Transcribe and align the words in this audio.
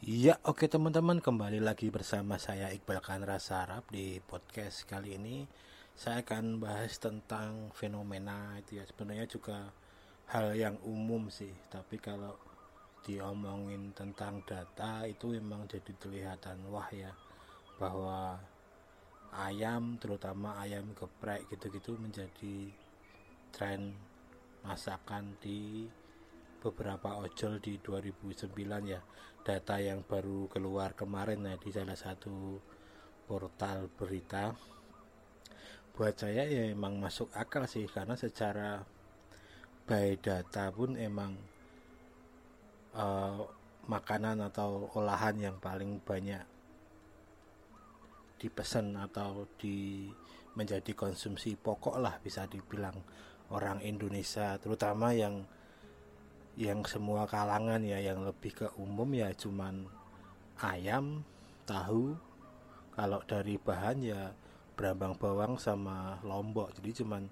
Ya, 0.00 0.40
oke 0.48 0.64
teman-teman, 0.64 1.20
kembali 1.20 1.60
lagi 1.60 1.92
bersama 1.92 2.40
saya 2.40 2.72
Iqbal 2.72 3.04
Kanra 3.04 3.36
Sarap 3.36 3.84
di 3.92 4.16
podcast 4.24 4.88
kali 4.88 5.20
ini. 5.20 5.44
Saya 5.92 6.24
akan 6.24 6.56
bahas 6.56 6.96
tentang 6.96 7.68
fenomena 7.76 8.56
itu 8.56 8.80
ya. 8.80 8.88
Sebenarnya 8.88 9.28
juga 9.28 9.68
hal 10.32 10.56
yang 10.56 10.80
umum 10.88 11.28
sih, 11.28 11.52
tapi 11.68 12.00
kalau 12.00 12.32
diomongin 13.04 13.92
tentang 13.92 14.40
data 14.48 15.04
itu 15.04 15.36
memang 15.36 15.68
jadi 15.68 15.92
kelihatan 16.00 16.64
wah 16.72 16.88
ya 16.88 17.12
bahwa 17.76 18.40
ayam 19.36 20.00
terutama 20.00 20.64
ayam 20.64 20.96
geprek 20.96 21.44
gitu-gitu 21.52 22.00
menjadi 22.00 22.72
tren 23.52 23.92
masakan 24.64 25.36
di 25.44 25.92
beberapa 26.60 27.16
ojol 27.24 27.56
di 27.60 27.80
2009 27.80 28.48
ya 28.84 29.00
data 29.40 29.80
yang 29.80 30.04
baru 30.04 30.46
keluar 30.52 30.92
kemarin 30.92 31.46
ya 31.46 31.56
di 31.56 31.70
salah 31.72 31.96
satu 31.96 32.60
portal 33.24 33.88
berita. 33.92 34.52
Buat 35.96 36.24
saya 36.24 36.48
ya 36.48 36.72
emang 36.72 36.96
masuk 37.00 37.28
akal 37.36 37.68
sih 37.68 37.84
karena 37.88 38.16
secara 38.16 38.80
by 39.84 40.16
data 40.22 40.70
pun 40.70 40.96
emang 40.96 41.34
uh, 42.94 43.42
makanan 43.90 44.38
atau 44.46 44.86
olahan 44.94 45.34
yang 45.40 45.56
paling 45.58 45.98
banyak 45.98 46.46
dipesan 48.40 48.96
atau 48.96 49.44
di 49.60 50.08
menjadi 50.56 50.96
konsumsi 50.96 51.54
pokok 51.54 52.00
lah 52.00 52.16
bisa 52.22 52.48
dibilang 52.48 52.96
orang 53.52 53.84
Indonesia 53.84 54.56
terutama 54.56 55.12
yang 55.12 55.44
yang 56.58 56.82
semua 56.86 57.28
kalangan 57.28 57.82
ya 57.82 58.02
yang 58.02 58.26
lebih 58.26 58.52
ke 58.54 58.66
umum 58.78 59.06
ya 59.14 59.30
cuman 59.34 59.86
ayam 60.60 61.22
tahu. 61.68 62.16
Kalau 62.90 63.22
dari 63.24 63.56
bahan 63.56 63.98
ya 64.02 64.34
berambang 64.74 65.14
bawang 65.16 65.54
sama 65.56 66.18
lombok. 66.26 66.74
Jadi 66.76 67.04
cuman 67.04 67.30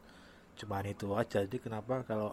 cuman 0.55 0.85
itu 0.87 1.07
aja. 1.13 1.45
Jadi 1.45 1.59
kenapa 1.59 2.07
kalau 2.07 2.33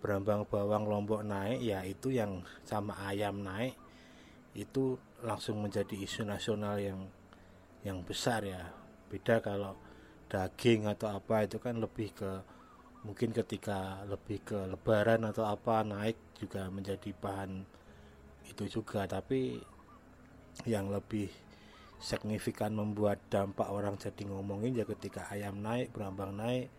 berambang 0.00 0.48
bawang 0.48 0.88
lombok 0.88 1.20
naik 1.22 1.60
ya 1.60 1.84
itu 1.84 2.08
yang 2.16 2.40
sama 2.64 2.96
ayam 3.04 3.44
naik 3.44 3.76
itu 4.56 4.96
langsung 5.20 5.60
menjadi 5.60 5.94
isu 5.94 6.24
nasional 6.24 6.80
yang 6.80 7.06
yang 7.84 8.00
besar 8.02 8.42
ya. 8.42 8.72
Beda 9.12 9.38
kalau 9.44 9.76
daging 10.30 10.88
atau 10.88 11.10
apa 11.12 11.44
itu 11.44 11.58
kan 11.58 11.76
lebih 11.78 12.14
ke 12.14 12.30
mungkin 13.00 13.32
ketika 13.32 14.04
lebih 14.04 14.44
ke 14.44 14.58
lebaran 14.68 15.24
atau 15.24 15.48
apa 15.48 15.80
naik 15.80 16.16
juga 16.36 16.68
menjadi 16.68 17.10
bahan 17.16 17.64
itu 18.48 18.64
juga. 18.80 19.08
Tapi 19.08 19.60
yang 20.68 20.92
lebih 20.92 21.30
signifikan 22.00 22.72
membuat 22.72 23.20
dampak 23.28 23.68
orang 23.68 24.00
jadi 24.00 24.24
ngomongin 24.28 24.72
ya 24.72 24.88
ketika 24.88 25.28
ayam 25.28 25.60
naik 25.60 25.92
berambang 25.92 26.32
naik 26.32 26.72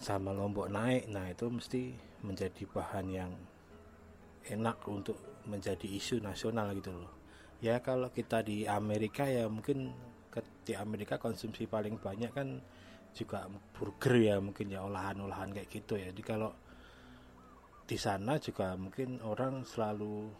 sama 0.00 0.32
lombok 0.32 0.72
naik 0.72 1.12
nah 1.12 1.28
itu 1.28 1.44
mesti 1.52 1.92
menjadi 2.24 2.64
bahan 2.72 3.06
yang 3.12 3.32
enak 4.48 4.80
untuk 4.88 5.20
menjadi 5.44 5.84
isu 5.84 6.24
nasional 6.24 6.72
gitu 6.72 6.92
loh. 6.92 7.12
Ya 7.60 7.76
kalau 7.84 8.08
kita 8.08 8.40
di 8.40 8.64
Amerika 8.64 9.28
ya 9.28 9.44
mungkin 9.44 9.92
di 10.64 10.72
Amerika 10.72 11.20
konsumsi 11.20 11.68
paling 11.68 12.00
banyak 12.00 12.32
kan 12.32 12.64
juga 13.14 13.46
burger 13.74 14.14
ya 14.18 14.36
mungkin 14.38 14.70
ya 14.70 14.86
olahan-olahan 14.86 15.50
kayak 15.54 15.70
gitu 15.70 15.98
ya. 15.98 16.10
Jadi 16.10 16.22
kalau 16.22 16.50
di 17.84 17.98
sana 17.98 18.38
juga 18.38 18.78
mungkin 18.78 19.18
orang 19.26 19.66
selalu 19.66 20.30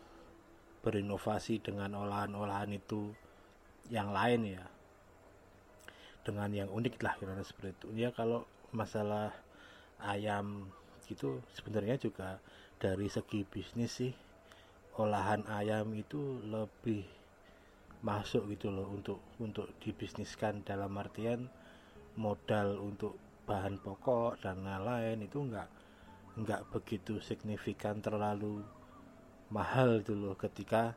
berinovasi 0.81 1.61
dengan 1.61 1.99
olahan-olahan 1.99 2.71
itu 2.73 3.11
yang 3.91 4.15
lain 4.15 4.57
ya. 4.57 4.65
Dengan 6.23 6.51
yang 6.53 6.71
unik 6.71 6.95
lah 7.03 7.15
kira 7.19 7.34
seperti 7.43 7.75
itu. 7.75 7.89
Ya 8.06 8.15
kalau 8.15 8.47
masalah 8.71 9.34
ayam 10.00 10.71
gitu 11.11 11.43
sebenarnya 11.59 11.99
juga 11.99 12.39
dari 12.78 13.11
segi 13.11 13.43
bisnis 13.43 13.99
sih 13.99 14.15
olahan 14.97 15.43
ayam 15.50 15.91
itu 15.97 16.39
lebih 16.47 17.03
masuk 18.00 18.49
gitu 18.53 18.73
loh 18.73 18.89
untuk 18.89 19.21
untuk 19.43 19.69
dibisniskan. 19.83 20.65
Dalam 20.65 20.97
artian 20.97 21.50
modal 22.19 22.81
untuk 22.82 23.19
bahan 23.47 23.78
pokok 23.82 24.43
dan 24.43 24.62
lain-lain 24.62 25.26
itu 25.26 25.43
enggak 25.43 25.69
enggak 26.38 26.62
begitu 26.71 27.19
signifikan 27.22 27.98
terlalu 28.03 28.62
mahal 29.50 30.00
loh. 30.06 30.38
Ketika 30.38 30.94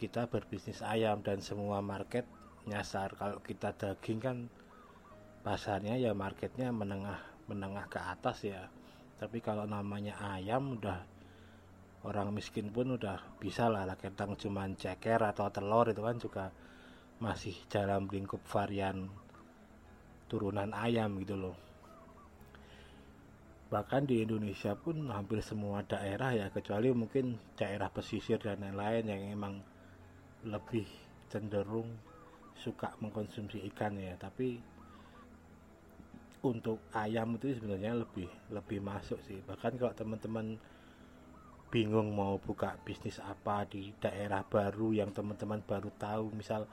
kita 0.00 0.32
berbisnis 0.32 0.80
ayam 0.80 1.20
dan 1.20 1.44
semua 1.44 1.84
market 1.84 2.24
nyasar. 2.64 3.12
Kalau 3.20 3.44
kita 3.44 3.76
daging 3.76 4.20
kan 4.20 4.36
pasarnya 5.44 6.00
ya 6.00 6.16
marketnya 6.16 6.72
menengah 6.72 7.20
menengah 7.48 7.84
ke 7.92 8.00
atas 8.00 8.48
ya. 8.48 8.72
Tapi 9.20 9.44
kalau 9.44 9.68
namanya 9.68 10.16
ayam 10.36 10.80
udah 10.80 11.04
orang 12.08 12.32
miskin 12.32 12.72
pun 12.72 12.96
udah 12.96 13.20
bisa 13.36 13.68
lah. 13.68 13.84
Ketang 14.00 14.40
cuman 14.40 14.72
ceker 14.80 15.20
atau 15.20 15.52
telur 15.52 15.92
itu 15.92 16.00
kan 16.00 16.16
juga 16.16 16.44
masih 17.20 17.52
dalam 17.68 18.08
lingkup 18.08 18.40
varian 18.48 19.04
turunan 20.30 20.70
ayam 20.70 21.18
gitu 21.18 21.34
loh. 21.34 21.58
Bahkan 23.70 24.06
di 24.06 24.22
Indonesia 24.22 24.78
pun 24.78 25.10
hampir 25.10 25.42
semua 25.42 25.82
daerah 25.82 26.34
ya 26.34 26.46
kecuali 26.50 26.90
mungkin 26.94 27.38
daerah 27.58 27.90
pesisir 27.90 28.38
dan 28.38 28.62
lain-lain 28.62 29.10
yang 29.10 29.22
emang 29.34 29.54
lebih 30.46 30.86
cenderung 31.30 31.86
suka 32.54 32.94
mengkonsumsi 33.02 33.66
ikan 33.74 33.98
ya. 33.98 34.14
Tapi 34.14 34.58
untuk 36.46 36.80
ayam 36.96 37.36
itu 37.36 37.58
sebenarnya 37.58 37.98
lebih 37.98 38.30
lebih 38.50 38.78
masuk 38.82 39.18
sih. 39.26 39.38
Bahkan 39.44 39.78
kalau 39.78 39.94
teman-teman 39.94 40.58
bingung 41.70 42.10
mau 42.10 42.42
buka 42.42 42.74
bisnis 42.82 43.22
apa 43.22 43.62
di 43.70 43.94
daerah 44.02 44.42
baru 44.42 44.90
yang 44.90 45.14
teman-teman 45.14 45.62
baru 45.62 45.94
tahu 45.94 46.34
misal 46.34 46.66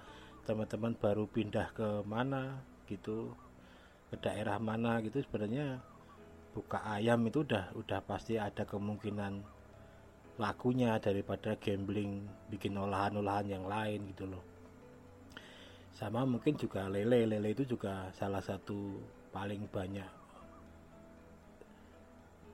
teman-teman 0.50 0.98
baru 0.98 1.30
pindah 1.30 1.70
ke 1.78 2.02
mana 2.10 2.58
gitu 2.90 3.38
ke 4.08 4.16
daerah 4.20 4.56
mana 4.58 5.04
gitu 5.04 5.20
sebenarnya 5.20 5.84
buka 6.56 6.80
ayam 6.88 7.22
itu 7.28 7.44
udah 7.44 7.76
udah 7.76 8.00
pasti 8.02 8.40
ada 8.40 8.64
kemungkinan 8.64 9.44
lakunya 10.38 10.96
daripada 11.02 11.58
gambling 11.58 12.26
bikin 12.50 12.78
olahan-olahan 12.78 13.48
yang 13.50 13.66
lain 13.66 14.06
gitu 14.14 14.30
loh. 14.30 14.44
Sama 15.98 16.30
mungkin 16.30 16.54
juga 16.58 16.86
lele 16.86 17.26
lele 17.26 17.58
itu 17.58 17.66
juga 17.66 18.14
salah 18.14 18.42
satu 18.42 19.02
paling 19.34 19.66
banyak 19.70 20.10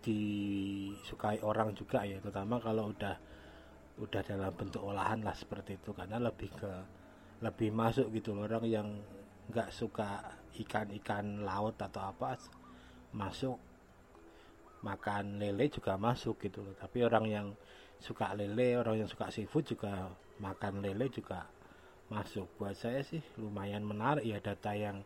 disukai 0.03 1.39
orang 1.39 1.71
juga 1.71 2.03
ya 2.03 2.19
terutama 2.19 2.59
kalau 2.59 2.91
udah 2.91 3.15
udah 4.03 4.21
dalam 4.25 4.51
bentuk 4.51 4.83
olahan 4.83 5.23
lah 5.23 5.31
seperti 5.31 5.79
itu 5.79 5.95
karena 5.95 6.19
lebih 6.19 6.51
ke 6.51 6.71
lebih 7.39 7.71
masuk 7.71 8.11
gitu 8.11 8.35
loh 8.35 8.43
orang 8.51 8.67
yang 8.67 8.87
nggak 9.47 9.71
suka 9.71 10.42
ikan-ikan 10.59 11.41
laut 11.41 11.77
atau 11.81 12.05
apa 12.05 12.37
masuk 13.13 13.57
makan 14.83 15.39
lele 15.39 15.71
juga 15.71 15.95
masuk 15.95 16.37
gitu 16.43 16.61
loh. 16.61 16.75
Tapi 16.75 17.01
orang 17.01 17.25
yang 17.25 17.47
suka 17.97 18.35
lele 18.35 18.75
orang 18.75 19.05
yang 19.05 19.09
suka 19.09 19.31
seafood 19.31 19.63
juga 19.63 20.11
makan 20.43 20.83
lele 20.83 21.07
juga 21.07 21.47
masuk. 22.11 22.45
Buat 22.59 22.75
saya 22.75 23.01
sih 23.01 23.23
lumayan 23.39 23.87
menarik. 23.87 24.27
Ya 24.27 24.43
data 24.43 24.75
yang 24.75 25.01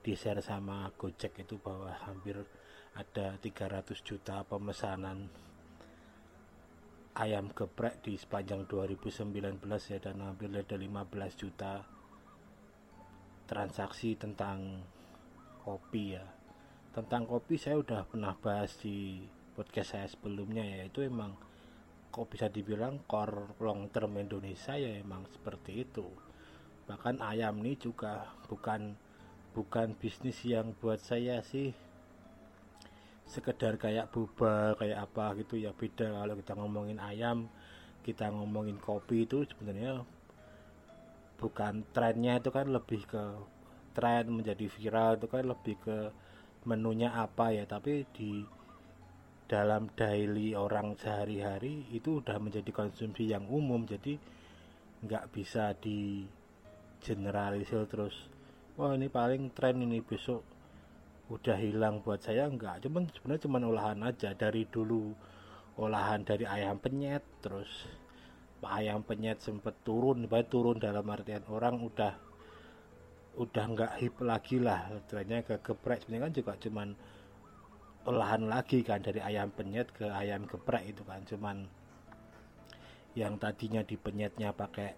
di 0.00 0.16
share 0.16 0.40
sama 0.40 0.88
Gojek 0.96 1.44
itu 1.44 1.60
bahwa 1.60 1.92
hampir 2.08 2.40
ada 2.96 3.36
300 3.38 3.84
juta 4.02 4.42
pemesanan 4.48 5.28
ayam 7.14 7.52
geprek 7.52 8.00
di 8.00 8.16
sepanjang 8.16 8.64
2019 8.64 9.60
ya 9.92 9.98
dan 10.00 10.24
hampir 10.24 10.48
ada 10.48 10.74
15 10.74 11.36
juta 11.36 11.84
transaksi 13.50 14.14
tentang 14.14 14.86
kopi 15.66 16.14
ya. 16.14 16.22
Tentang 16.94 17.26
kopi 17.26 17.58
saya 17.58 17.82
udah 17.82 18.06
pernah 18.06 18.38
bahas 18.38 18.78
di 18.78 19.26
podcast 19.58 19.98
saya 19.98 20.06
sebelumnya 20.06 20.62
ya 20.62 20.86
itu 20.86 21.02
emang 21.02 21.34
kok 22.14 22.30
bisa 22.30 22.46
dibilang 22.46 23.02
core 23.10 23.58
long 23.58 23.90
term 23.90 24.14
Indonesia 24.22 24.78
ya 24.78 25.02
emang 25.02 25.26
seperti 25.34 25.82
itu. 25.82 26.06
Bahkan 26.86 27.18
ayam 27.18 27.58
ini 27.66 27.74
juga 27.74 28.30
bukan 28.46 28.94
bukan 29.50 29.98
bisnis 29.98 30.38
yang 30.46 30.70
buat 30.78 31.02
saya 31.02 31.42
sih. 31.42 31.74
Sekedar 33.26 33.82
kayak 33.82 34.14
buba 34.14 34.78
kayak 34.78 35.10
apa 35.10 35.34
gitu 35.42 35.58
ya 35.58 35.74
beda 35.74 36.22
kalau 36.22 36.34
kita 36.38 36.54
ngomongin 36.54 37.02
ayam 37.02 37.50
kita 38.00 38.32
ngomongin 38.32 38.78
kopi 38.80 39.28
itu 39.28 39.44
sebenarnya 39.44 40.02
bukan 41.40 41.88
trennya 41.96 42.36
itu 42.36 42.52
kan 42.52 42.68
lebih 42.68 43.08
ke 43.08 43.24
tren 43.96 44.28
menjadi 44.28 44.68
viral 44.68 45.16
itu 45.16 45.26
kan 45.26 45.44
lebih 45.48 45.76
ke 45.80 45.98
menunya 46.68 47.16
apa 47.16 47.56
ya. 47.56 47.64
Tapi 47.64 48.04
di 48.12 48.44
dalam 49.48 49.88
daily 49.96 50.52
orang 50.52 50.94
sehari-hari 51.00 51.88
itu 51.90 52.20
udah 52.20 52.36
menjadi 52.38 52.70
konsumsi 52.70 53.32
yang 53.32 53.48
umum 53.48 53.82
jadi 53.88 54.20
nggak 55.00 55.32
bisa 55.32 55.72
di 55.80 56.28
generalisir 57.00 57.88
terus. 57.88 58.28
Wah 58.76 58.92
ini 58.92 59.08
paling 59.08 59.50
tren 59.56 59.80
ini 59.80 60.04
besok 60.04 60.44
udah 61.32 61.56
hilang 61.56 62.04
buat 62.04 62.20
saya 62.20 62.46
nggak. 62.46 62.84
Cuman 62.84 63.08
sebenarnya 63.08 63.44
cuman 63.48 63.62
olahan 63.64 64.00
aja 64.04 64.30
dari 64.36 64.68
dulu 64.68 65.16
olahan 65.80 66.20
dari 66.20 66.44
ayam 66.44 66.76
penyet 66.76 67.24
terus 67.40 67.88
ayam 68.64 69.00
penyet 69.00 69.40
sempet 69.40 69.72
turun 69.86 70.28
baik 70.28 70.52
turun 70.52 70.76
dalam 70.76 71.04
artian 71.08 71.44
orang 71.48 71.80
udah 71.80 72.12
udah 73.40 73.64
nggak 73.72 73.92
hip 74.02 74.16
lagi 74.20 74.60
lah. 74.60 74.90
Trennya 75.08 75.40
ke 75.40 75.56
geprek 75.64 76.04
sebenarnya 76.04 76.24
kan 76.28 76.32
juga 76.34 76.52
cuman 76.60 76.88
olahan 78.08 78.42
lagi 78.48 78.80
kan 78.84 79.00
dari 79.00 79.20
ayam 79.20 79.48
penyet 79.52 79.88
ke 79.94 80.08
ayam 80.08 80.44
geprek 80.44 80.84
itu 80.92 81.02
kan. 81.06 81.24
Cuman 81.24 81.56
yang 83.16 83.40
tadinya 83.40 83.80
di 83.82 83.96
penyetnya 83.96 84.52
pakai 84.52 84.94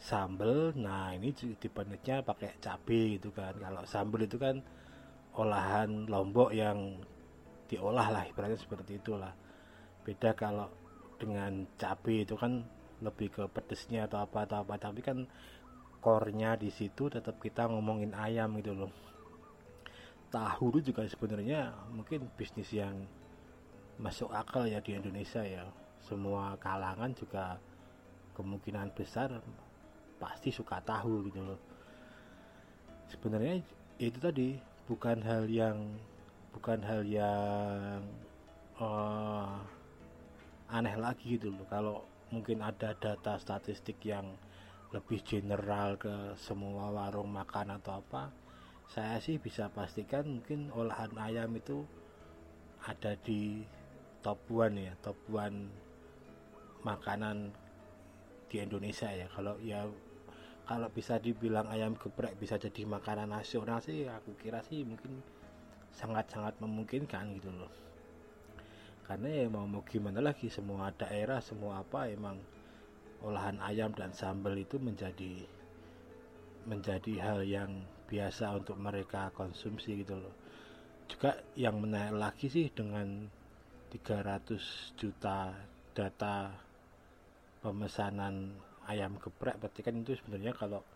sambel 0.00 0.72
nah 0.80 1.12
ini 1.12 1.36
di 1.36 1.68
penyetnya 1.68 2.24
pakai 2.24 2.56
cabai 2.62 3.20
gitu 3.20 3.34
kan. 3.34 3.52
Kalau 3.60 3.82
sambel 3.84 4.24
itu 4.24 4.40
kan 4.40 4.62
olahan 5.36 6.08
lombok 6.08 6.50
yang 6.56 6.96
diolah 7.70 8.08
lah 8.10 8.24
ibaratnya 8.26 8.58
seperti 8.58 8.98
itulah. 8.98 9.30
Beda 10.02 10.34
kalau 10.34 10.79
dengan 11.20 11.68
cabai 11.76 12.24
itu 12.24 12.34
kan 12.40 12.64
lebih 13.04 13.28
ke 13.28 13.44
pedesnya 13.52 14.08
atau 14.08 14.24
apa 14.24 14.48
atau 14.48 14.64
apa. 14.64 14.80
Tapi 14.80 15.04
kan 15.04 15.28
core-nya 16.00 16.56
di 16.56 16.72
situ 16.72 17.12
tetap 17.12 17.36
kita 17.38 17.68
ngomongin 17.68 18.16
ayam 18.16 18.56
gitu 18.56 18.72
loh. 18.72 18.92
Tahu 20.32 20.80
itu 20.80 20.90
juga 20.94 21.04
sebenarnya 21.04 21.76
mungkin 21.92 22.24
bisnis 22.34 22.72
yang 22.72 23.04
masuk 24.00 24.32
akal 24.32 24.64
ya 24.64 24.80
di 24.80 24.96
Indonesia 24.96 25.44
ya. 25.44 25.68
Semua 26.00 26.56
kalangan 26.56 27.12
juga 27.12 27.60
kemungkinan 28.32 28.96
besar 28.96 29.36
pasti 30.16 30.48
suka 30.48 30.80
tahu 30.80 31.28
gitu 31.28 31.44
loh. 31.44 31.60
Sebenarnya 33.12 33.60
itu 34.00 34.16
tadi 34.16 34.56
bukan 34.88 35.20
hal 35.20 35.44
yang 35.50 35.76
bukan 36.56 36.80
hal 36.82 37.02
yang 37.04 38.00
uh, 38.80 39.60
aneh 40.70 40.96
lagi 40.96 41.36
gitu 41.36 41.50
loh. 41.50 41.66
Kalau 41.66 41.96
mungkin 42.30 42.62
ada 42.62 42.94
data 42.94 43.36
statistik 43.36 43.98
yang 44.06 44.38
lebih 44.90 45.22
general 45.22 45.98
ke 45.98 46.34
semua 46.34 46.90
warung 46.90 47.30
makan 47.30 47.78
atau 47.78 48.02
apa 48.02 48.34
saya 48.90 49.22
sih 49.22 49.38
bisa 49.38 49.70
pastikan 49.70 50.26
mungkin 50.26 50.74
olahan 50.74 51.14
ayam 51.14 51.54
itu 51.54 51.86
ada 52.82 53.14
di 53.22 53.62
top 54.18 54.42
one 54.50 54.90
ya 54.90 54.94
top 54.98 55.14
one 55.30 55.70
makanan 56.82 57.54
di 58.50 58.58
Indonesia 58.58 59.06
ya. 59.14 59.30
Kalau 59.30 59.54
ya 59.62 59.86
kalau 60.66 60.90
bisa 60.90 61.22
dibilang 61.22 61.70
ayam 61.70 61.94
geprek 61.94 62.34
bisa 62.38 62.58
jadi 62.58 62.86
makanan 62.86 63.30
nasional 63.30 63.78
sih 63.82 64.06
aku 64.10 64.34
kira 64.38 64.62
sih 64.66 64.82
mungkin 64.82 65.22
sangat-sangat 65.94 66.58
memungkinkan 66.62 67.34
gitu 67.38 67.50
loh 67.50 67.70
karena 69.10 69.26
ya 69.26 69.50
mau 69.50 69.66
mau 69.66 69.82
gimana 69.82 70.22
lagi 70.22 70.46
semua 70.46 70.94
daerah 70.94 71.42
semua 71.42 71.82
apa 71.82 72.06
emang 72.06 72.38
olahan 73.26 73.58
ayam 73.58 73.90
dan 73.90 74.14
sambal 74.14 74.54
itu 74.54 74.78
menjadi 74.78 75.50
menjadi 76.70 77.18
hal 77.18 77.42
yang 77.42 77.82
biasa 78.06 78.54
untuk 78.54 78.78
mereka 78.78 79.34
konsumsi 79.34 80.06
gitu 80.06 80.14
loh. 80.14 80.30
Juga 81.10 81.42
yang 81.58 81.82
menarik 81.82 82.14
lagi 82.14 82.46
sih 82.46 82.70
dengan 82.70 83.26
300 83.90 84.94
juta 84.94 85.58
data 85.90 86.54
pemesanan 87.66 88.54
ayam 88.86 89.18
geprek 89.18 89.58
berarti 89.58 89.80
kan 89.82 89.98
itu 89.98 90.14
sebenarnya 90.22 90.54
kalau 90.54 90.86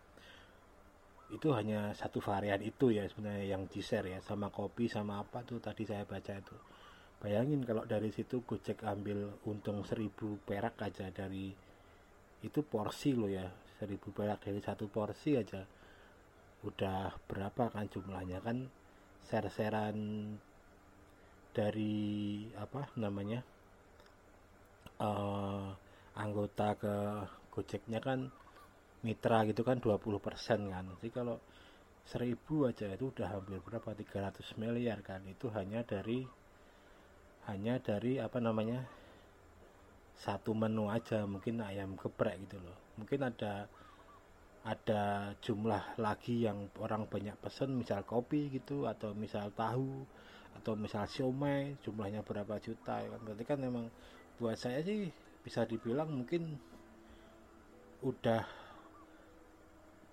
itu 1.35 1.51
hanya 1.51 1.91
satu 1.99 2.23
varian 2.23 2.63
itu 2.63 2.95
ya 2.95 3.11
sebenarnya 3.11 3.59
yang 3.59 3.67
di 3.67 3.83
share 3.83 4.07
ya 4.07 4.23
sama 4.23 4.55
kopi 4.55 4.87
sama 4.87 5.19
apa 5.19 5.43
tuh 5.43 5.59
tadi 5.59 5.83
saya 5.83 6.07
baca 6.07 6.31
itu 6.31 6.55
bayangin 7.25 7.65
kalau 7.65 7.89
dari 7.89 8.13
situ 8.13 8.45
Gojek 8.45 8.85
ambil 8.85 9.33
untung 9.49 9.81
seribu 9.89 10.37
perak 10.45 10.77
aja 10.85 11.09
dari 11.09 11.49
itu 12.45 12.61
porsi 12.61 13.17
lo 13.17 13.25
ya 13.33 13.49
seribu 13.81 14.13
perak 14.13 14.45
dari 14.45 14.61
satu 14.61 14.93
porsi 14.93 15.33
aja. 15.41 15.65
Udah 16.69 17.17
berapa 17.25 17.73
kan 17.73 17.89
jumlahnya? 17.89 18.45
Kan 18.45 18.69
ser-seran 19.25 19.97
dari 21.57 22.45
apa 22.61 22.93
namanya 23.01 23.41
uh, 25.01 25.73
anggota 26.21 26.77
ke 26.77 26.95
Gojeknya 27.57 28.05
kan 28.05 28.29
mitra 29.01 29.49
gitu 29.49 29.65
kan 29.65 29.81
20% 29.81 30.21
kan. 30.69 30.85
Jadi 31.01 31.09
kalau 31.09 31.41
seribu 32.05 32.69
aja 32.69 32.93
itu 32.93 33.09
udah 33.09 33.41
hampir 33.41 33.65
berapa? 33.65 33.97
300 33.97 34.61
miliar 34.61 35.01
kan. 35.01 35.25
Itu 35.25 35.49
hanya 35.57 35.81
dari 35.85 36.44
hanya 37.51 37.77
dari 37.81 38.17
apa 38.17 38.41
namanya 38.41 38.85
satu 40.15 40.57
menu 40.57 40.89
aja 40.89 41.29
mungkin 41.29 41.61
ayam 41.61 41.99
geprek 41.99 42.41
gitu 42.49 42.63
loh. 42.63 42.79
Mungkin 42.97 43.21
ada 43.21 43.69
ada 44.65 45.37
jumlah 45.45 46.01
lagi 46.01 46.49
yang 46.49 46.73
orang 46.81 47.05
banyak 47.05 47.37
pesen 47.37 47.77
misal 47.77 48.01
kopi 48.09 48.49
gitu 48.49 48.89
atau 48.89 49.13
misal 49.13 49.53
tahu 49.53 50.09
atau 50.57 50.73
misal 50.73 51.05
siomay 51.05 51.77
jumlahnya 51.85 52.25
berapa 52.25 52.57
juta 52.63 53.05
ya 53.05 53.13
kan? 53.13 53.21
Berarti 53.21 53.45
kan 53.45 53.59
memang 53.61 53.93
buat 54.41 54.57
saya 54.57 54.81
sih 54.81 55.13
bisa 55.45 55.69
dibilang 55.69 56.09
mungkin 56.09 56.57
udah 58.01 58.64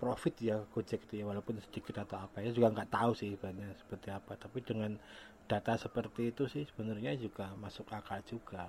profit 0.02 0.34
ya 0.42 0.58
Gojek 0.74 1.06
itu 1.06 1.22
ya 1.22 1.30
walaupun 1.30 1.62
sedikit 1.62 2.02
atau 2.02 2.18
apa 2.18 2.42
ya 2.42 2.50
juga 2.50 2.74
nggak 2.74 2.90
tahu 2.90 3.14
sih 3.14 3.38
banyak 3.38 3.70
seperti 3.78 4.10
apa. 4.10 4.34
Tapi 4.34 4.58
dengan 4.66 4.98
data 5.46 5.78
seperti 5.78 6.34
itu 6.34 6.50
sih 6.50 6.66
sebenarnya 6.66 7.14
juga 7.14 7.54
masuk 7.54 7.86
akal 7.94 8.18
juga. 8.26 8.66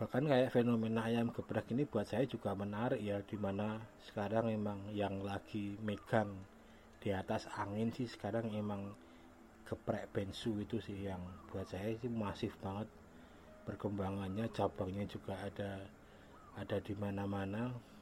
Bahkan 0.00 0.24
kayak 0.24 0.48
fenomena 0.48 1.04
ayam 1.04 1.28
geprek 1.28 1.68
ini 1.76 1.84
buat 1.84 2.08
saya 2.08 2.24
juga 2.24 2.56
menarik 2.56 3.04
ya 3.04 3.20
di 3.20 3.36
mana 3.36 3.84
sekarang 4.08 4.48
emang 4.48 4.80
yang 4.96 5.20
lagi 5.20 5.76
megang 5.84 6.32
di 7.04 7.12
atas 7.12 7.44
angin 7.60 7.92
sih 7.92 8.08
sekarang 8.08 8.48
emang 8.56 8.96
geprek 9.68 10.08
bensu 10.08 10.56
itu 10.56 10.80
sih 10.80 11.04
yang 11.04 11.20
buat 11.52 11.68
saya 11.68 11.92
sih 12.00 12.08
masif 12.08 12.56
banget. 12.64 12.88
Perkembangannya 13.68 14.48
cabangnya 14.56 15.04
juga 15.04 15.36
ada 15.36 15.84
ada 16.56 16.76
di 16.80 16.96
mana-mana 16.96 17.93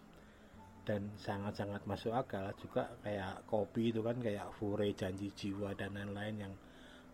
dan 0.83 1.15
sangat-sangat 1.19 1.83
masuk 1.87 2.13
akal. 2.15 2.51
Juga 2.59 2.91
kayak 3.07 3.47
kopi 3.47 3.95
itu 3.95 4.03
kan 4.03 4.19
kayak 4.19 4.51
fure 4.59 4.91
janji 4.95 5.31
jiwa 5.31 5.75
dan 5.79 5.95
lain-lain 5.95 6.49
yang 6.49 6.55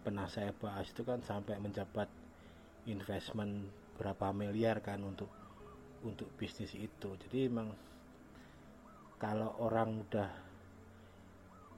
pernah 0.01 0.25
saya 0.31 0.55
bahas 0.57 0.89
itu 0.89 1.05
kan 1.05 1.21
sampai 1.21 1.61
menjabat 1.61 2.09
investment 2.89 3.69
berapa 4.01 4.33
miliar 4.33 4.81
kan 4.81 5.05
untuk 5.05 5.29
untuk 6.07 6.31
bisnis 6.39 6.73
itu. 6.79 7.11
Jadi 7.29 7.51
emang 7.51 7.69
kalau 9.19 9.51
orang 9.61 10.07
udah 10.07 10.31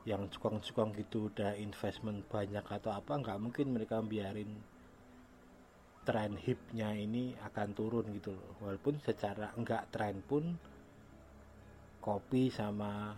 yang 0.08 0.28
cukong-cukong 0.32 0.96
gitu 0.96 1.28
udah 1.28 1.56
investment 1.60 2.24
banyak 2.28 2.64
atau 2.64 2.92
apa 2.92 3.20
nggak 3.20 3.40
mungkin 3.40 3.76
mereka 3.76 4.00
biarin 4.00 4.60
tren 6.04 6.32
hipnya 6.40 6.96
ini 6.96 7.36
akan 7.36 7.68
turun 7.76 8.08
gitu 8.16 8.32
loh. 8.32 8.56
Walaupun 8.64 8.96
secara 9.04 9.52
enggak 9.56 9.92
tren 9.92 10.24
pun 10.24 10.56
kopi 12.00 12.48
sama 12.48 13.14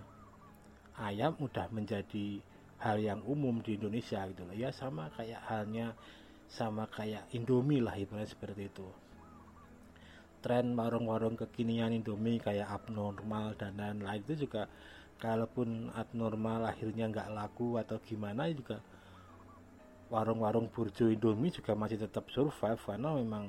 ayam 0.99 1.39
udah 1.39 1.71
menjadi 1.73 2.43
hal 2.83 2.99
yang 2.99 3.23
umum 3.25 3.63
di 3.63 3.79
Indonesia 3.79 4.27
gitu 4.27 4.43
loh. 4.43 4.57
Ya 4.59 4.75
sama 4.75 5.09
kayak 5.15 5.41
halnya 5.47 5.95
sama 6.51 6.91
kayak 6.91 7.31
Indomie 7.33 7.81
lah 7.81 7.95
ibaratnya 7.97 8.29
seperti 8.29 8.69
itu. 8.69 8.85
Tren 10.43 10.75
warung-warung 10.75 11.39
kekinian 11.39 11.95
Indomie 11.95 12.43
kayak 12.43 12.69
abnormal 12.69 13.55
dan 13.55 13.79
lain-lain 13.79 14.21
itu 14.27 14.45
juga 14.45 14.67
kalaupun 15.23 15.95
abnormal 15.95 16.67
akhirnya 16.67 17.07
nggak 17.07 17.31
laku 17.31 17.79
atau 17.79 18.03
gimana 18.03 18.51
juga 18.51 18.83
warung-warung 20.11 20.67
burjo 20.69 21.09
Indomie 21.09 21.55
juga 21.55 21.73
masih 21.79 22.03
tetap 22.03 22.27
survive 22.35 22.83
karena 22.83 23.15
memang 23.15 23.49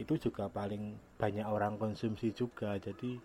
itu 0.00 0.16
juga 0.16 0.48
paling 0.48 0.96
banyak 1.20 1.44
orang 1.44 1.76
konsumsi 1.76 2.32
juga. 2.32 2.74
Jadi 2.80 3.20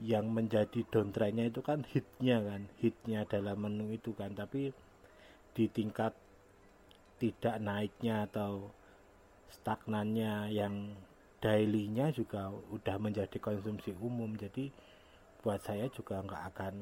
yang 0.00 0.32
menjadi 0.32 0.80
downtrendnya 0.88 1.52
itu 1.52 1.60
kan 1.60 1.84
hitnya 1.84 2.40
kan 2.40 2.62
hitnya 2.80 3.28
dalam 3.28 3.60
menu 3.60 3.92
itu 3.92 4.16
kan. 4.16 4.32
Tapi 4.32 4.72
di 5.52 5.64
tingkat 5.68 6.16
tidak 7.20 7.60
naiknya 7.60 8.24
atau 8.24 8.72
stagnannya 9.52 10.48
yang 10.56 10.96
dailynya 11.44 12.12
juga 12.16 12.48
udah 12.72 12.96
menjadi 12.96 13.36
konsumsi 13.36 13.92
umum. 14.00 14.32
Jadi 14.40 14.72
buat 15.44 15.60
saya 15.60 15.88
juga 15.92 16.24
nggak 16.24 16.44
akan 16.54 16.74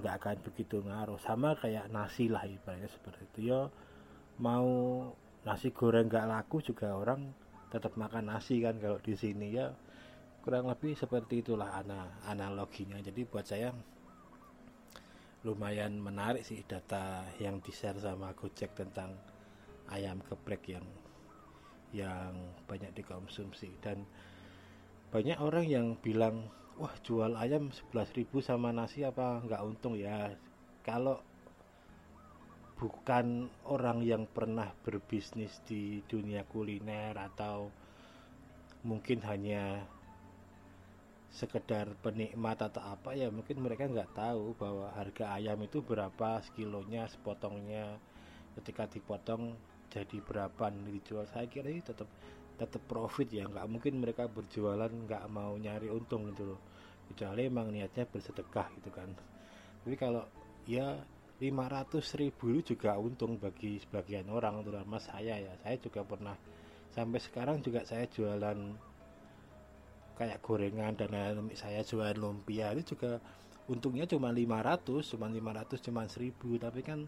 nggak 0.00 0.14
akan 0.20 0.36
begitu 0.44 0.84
ngaruh. 0.84 1.16
Sama 1.16 1.56
kayak 1.56 1.88
nasi 1.88 2.28
lah 2.28 2.44
ibaratnya 2.44 2.90
seperti 2.92 3.24
itu. 3.32 3.40
Ya 3.54 3.72
mau 4.36 4.68
nasi 5.48 5.72
goreng 5.72 6.12
nggak 6.12 6.28
laku 6.28 6.60
juga 6.60 6.92
orang 6.92 7.32
tetap 7.72 7.96
makan 7.96 8.28
nasi 8.28 8.60
kan 8.60 8.76
kalau 8.76 9.00
di 9.00 9.16
sini. 9.16 9.56
Ya 9.56 9.72
kurang 10.44 10.68
lebih 10.68 10.92
seperti 10.92 11.40
itulah 11.40 11.72
ana 11.72 12.20
analoginya. 12.28 13.00
Jadi 13.00 13.24
buat 13.24 13.48
saya 13.48 13.72
lumayan 15.40 15.96
menarik 15.96 16.44
sih 16.44 16.60
data 16.68 17.24
yang 17.40 17.64
di 17.64 17.72
share 17.72 17.96
sama 17.96 18.36
Gojek 18.36 18.76
tentang 18.76 19.16
ayam 19.88 20.20
geprek 20.20 20.68
yang 20.68 20.84
yang 21.96 22.36
banyak 22.68 22.92
dikonsumsi. 22.92 23.72
Dan 23.80 24.04
banyak 25.08 25.40
orang 25.40 25.64
yang 25.64 25.86
bilang 25.96 26.52
wah 26.76 26.92
jual 27.00 27.40
ayam 27.40 27.72
11.000 27.72 28.28
sama 28.44 28.68
nasi 28.68 29.00
apa 29.00 29.40
nggak 29.48 29.64
untung 29.64 29.96
ya? 29.96 30.28
Kalau 30.84 31.24
bukan 32.76 33.48
orang 33.64 34.04
yang 34.04 34.28
pernah 34.28 34.76
berbisnis 34.84 35.56
di 35.64 36.04
dunia 36.04 36.44
kuliner 36.44 37.16
atau 37.16 37.72
mungkin 38.84 39.24
hanya 39.24 39.88
sekedar 41.34 41.98
penikmat 41.98 42.62
atau 42.62 42.78
apa 42.78 43.10
ya 43.18 43.26
mungkin 43.26 43.58
mereka 43.58 43.90
nggak 43.90 44.14
tahu 44.14 44.54
bahwa 44.54 44.94
harga 44.94 45.34
ayam 45.34 45.58
itu 45.66 45.82
berapa 45.82 46.38
sekilonya 46.46 47.10
sepotongnya. 47.10 47.98
Ketika 48.54 48.86
dipotong 48.86 49.58
jadi 49.90 50.22
berapa 50.22 50.70
dijual 50.70 51.26
saya 51.26 51.50
kira 51.50 51.74
ini 51.74 51.82
tetap 51.82 52.06
tetap 52.54 52.82
profit 52.86 53.26
ya. 53.34 53.50
Nggak 53.50 53.66
mungkin 53.66 53.98
mereka 53.98 54.30
berjualan 54.30 54.86
nggak 54.86 55.26
mau 55.26 55.58
nyari 55.58 55.90
untung 55.90 56.30
gitu 56.30 56.54
loh. 56.54 56.60
Kecuali 57.10 57.50
emang 57.50 57.74
niatnya 57.74 58.06
bersedekah 58.06 58.70
gitu 58.78 58.94
kan. 58.94 59.10
Tapi 59.82 59.96
kalau 59.98 60.22
ya 60.70 61.02
500 61.42 61.98
ribu 62.22 62.54
itu 62.54 62.78
juga 62.78 62.94
untung 62.94 63.42
bagi 63.42 63.82
sebagian 63.82 64.30
orang 64.30 64.62
terutama 64.62 65.02
saya 65.02 65.34
ya. 65.42 65.50
Saya 65.66 65.82
juga 65.82 66.06
pernah 66.06 66.38
sampai 66.94 67.18
sekarang 67.18 67.58
juga 67.58 67.82
saya 67.82 68.06
jualan 68.06 68.93
kayak 70.14 70.40
gorengan 70.42 70.94
dan 70.94 71.10
lain-lain. 71.10 71.54
Saya 71.58 71.82
jual 71.82 72.14
lumpia 72.18 72.70
itu 72.74 72.94
juga 72.94 73.18
untungnya 73.66 74.04
cuma 74.04 74.28
500 74.30 75.16
cuma 75.16 75.26
500 75.26 75.86
cuma 75.88 76.02
1000 76.04 76.36
tapi 76.60 76.80
kan 76.84 77.00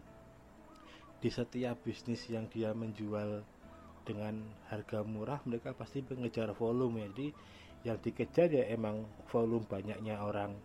di 1.17 1.29
setiap 1.29 1.81
bisnis 1.81 2.25
yang 2.29 2.45
dia 2.49 2.73
menjual 2.73 3.41
dengan 4.05 4.39
harga 4.71 5.03
murah 5.03 5.41
mereka 5.43 5.73
pasti 5.75 6.03
mengejar 6.05 6.53
volume. 6.55 7.09
Jadi 7.11 7.27
yang 7.85 7.97
dikejar 8.01 8.49
ya 8.51 8.63
emang 8.73 9.05
volume 9.31 9.65
banyaknya 9.67 10.19
orang 10.21 10.55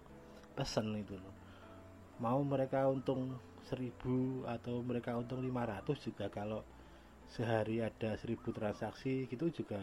pesan 0.54 0.94
itu 0.98 1.16
loh. 1.16 1.34
Mau 2.20 2.40
mereka 2.44 2.86
untung 2.86 3.34
1000 3.66 4.46
atau 4.46 4.82
mereka 4.84 5.16
untung 5.16 5.40
500 5.40 6.06
juga 6.06 6.26
kalau 6.28 6.60
sehari 7.30 7.80
ada 7.80 8.14
1000 8.18 8.36
transaksi 8.52 9.24
gitu 9.30 9.48
juga 9.48 9.80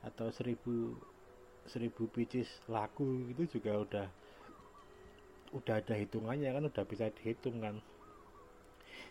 atau 0.00 0.32
1000 0.32 1.19
seribu 1.68 2.08
pieces 2.08 2.48
laku 2.70 3.28
itu 3.28 3.58
juga 3.58 3.72
udah 3.76 4.06
udah 5.50 5.74
ada 5.82 5.94
hitungannya 5.98 6.50
kan 6.54 6.64
udah 6.70 6.84
bisa 6.86 7.10
dihitung 7.10 7.58
kan. 7.58 7.76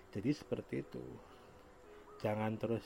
Jadi 0.09 0.29
seperti 0.33 0.81
itu. 0.81 1.03
Jangan 2.19 2.55
terus 2.59 2.83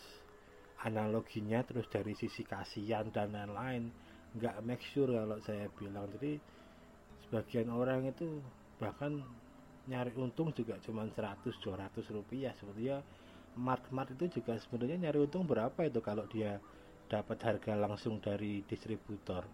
analoginya 0.83 1.63
terus 1.63 1.87
dari 1.87 2.17
sisi 2.17 2.43
kasihan 2.43 3.07
dan 3.13 3.31
lain-lain. 3.31 3.93
Nggak 4.35 4.55
make 4.65 4.83
sure 4.83 5.07
kalau 5.07 5.39
saya 5.45 5.69
bilang. 5.77 6.09
Jadi 6.17 6.41
sebagian 7.27 7.69
orang 7.71 8.09
itu 8.09 8.41
bahkan 8.81 9.21
nyari 9.87 10.11
untung 10.17 10.49
juga 10.51 10.79
cuma 10.81 11.05
100 11.05 11.45
200 11.61 12.15
rupiah. 12.15 12.51
Sebetulnya 12.57 13.05
mart-mart 13.53 14.09
itu 14.17 14.41
juga 14.41 14.57
sebenarnya 14.57 15.09
nyari 15.09 15.19
untung 15.21 15.45
berapa 15.45 15.77
itu 15.85 16.01
kalau 16.01 16.25
dia 16.25 16.57
dapat 17.13 17.37
harga 17.45 17.77
langsung 17.77 18.17
dari 18.17 18.65
distributor. 18.65 19.45